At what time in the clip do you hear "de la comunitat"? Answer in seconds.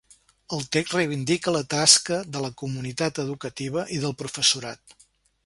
2.37-3.23